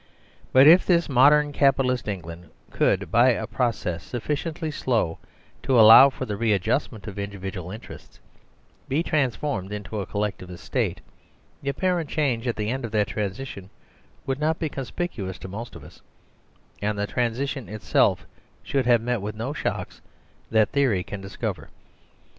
[0.51, 5.19] But if this modern Capitalist England could, by a process sufficiently slow
[5.61, 8.19] to allow for the readjust ment of individual interests,
[8.89, 11.01] be transformed into a Collectivist State,
[11.61, 13.69] the apparent change at the end of that transition
[14.25, 16.01] would not be conspicuous to the most of us,
[16.81, 18.25] and the transition itself
[18.63, 20.01] should have met with no shocks
[20.49, 21.69] that theory can discover.